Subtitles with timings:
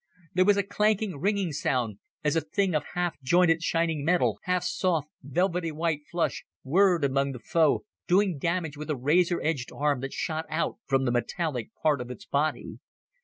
[0.33, 4.63] There was a clanking, ringing sound, as a thing of half jointed shining metal, half
[4.63, 9.99] soft, velvety white flesh, whirred among the foe, doing damage with a razor edged arm
[9.99, 12.79] that shot out from the metallic part of its body.